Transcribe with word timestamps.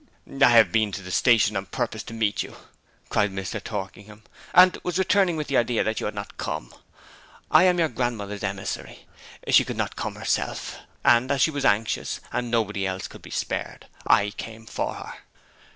'I 0.27 0.49
have 0.49 0.71
been 0.71 0.91
to 0.93 1.03
the 1.03 1.11
station 1.11 1.55
on 1.55 1.67
purpose 1.67 2.01
to 2.01 2.13
meet 2.15 2.41
you!' 2.41 2.55
cried 3.09 3.31
Mr. 3.31 3.63
Torkingham, 3.63 4.23
'and 4.51 4.79
was 4.81 4.97
returning 4.97 5.37
with 5.37 5.45
the 5.45 5.57
idea 5.57 5.83
that 5.83 5.99
you 5.99 6.07
had 6.07 6.15
not 6.15 6.37
come. 6.39 6.73
I 7.51 7.65
am 7.65 7.77
your 7.77 7.87
grandmother's 7.89 8.41
emissary. 8.41 9.05
She 9.49 9.63
could 9.63 9.77
not 9.77 9.95
come 9.95 10.15
herself, 10.15 10.77
and 11.05 11.29
as 11.31 11.39
she 11.43 11.51
was 11.51 11.65
anxious, 11.65 12.19
and 12.33 12.49
nobody 12.49 12.87
else 12.87 13.07
could 13.07 13.21
be 13.21 13.29
spared, 13.29 13.85
I 14.07 14.31
came 14.31 14.65
for 14.65 14.95
her.' 14.95 15.17